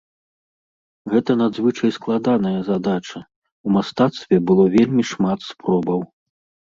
Гэта 1.13 1.31
надзвычай 1.41 1.91
складаная 1.99 2.59
задача, 2.71 3.19
у 3.67 3.75
мастацтве 3.79 4.35
было 4.51 4.63
вельмі 4.77 5.03
шмат 5.11 5.39
спробаў. 5.51 5.99